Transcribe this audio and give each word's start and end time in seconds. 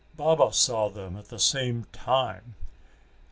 Baba 0.17 0.51
saw 0.51 0.89
them 0.89 1.15
at 1.15 1.25
the 1.27 1.37
same 1.37 1.85
time. 1.91 2.55